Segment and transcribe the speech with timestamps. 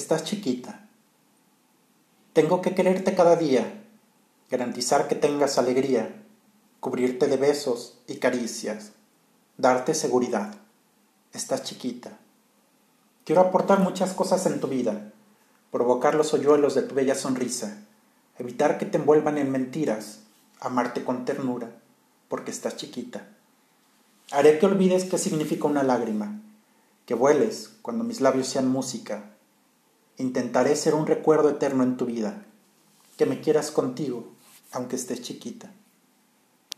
[0.00, 0.88] estás chiquita.
[2.32, 3.84] Tengo que quererte cada día,
[4.50, 6.22] garantizar que tengas alegría,
[6.80, 8.92] cubrirte de besos y caricias,
[9.58, 10.54] darte seguridad.
[11.34, 12.18] Estás chiquita.
[13.24, 15.12] Quiero aportar muchas cosas en tu vida,
[15.70, 17.82] provocar los hoyuelos de tu bella sonrisa,
[18.38, 20.20] evitar que te envuelvan en mentiras,
[20.60, 21.72] amarte con ternura,
[22.28, 23.28] porque estás chiquita.
[24.30, 26.40] Haré que olvides qué significa una lágrima,
[27.04, 29.36] que vueles cuando mis labios sean música.
[30.20, 32.44] Intentaré ser un recuerdo eterno en tu vida,
[33.16, 34.34] que me quieras contigo,
[34.70, 35.72] aunque estés chiquita.